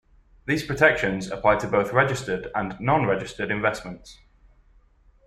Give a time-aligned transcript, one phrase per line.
[0.47, 4.17] These protections apply to both registered and non-registered investments.